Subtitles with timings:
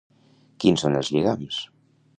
[0.63, 1.63] Quins són els lligams?